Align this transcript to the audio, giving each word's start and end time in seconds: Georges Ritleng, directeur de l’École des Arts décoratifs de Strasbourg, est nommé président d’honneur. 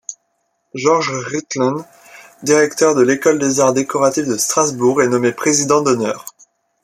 Georges 0.73 1.11
Ritleng, 1.31 1.85
directeur 2.41 2.95
de 2.95 3.03
l’École 3.03 3.37
des 3.37 3.59
Arts 3.59 3.73
décoratifs 3.73 4.25
de 4.25 4.35
Strasbourg, 4.35 5.03
est 5.03 5.07
nommé 5.07 5.31
président 5.31 5.83
d’honneur. 5.83 6.25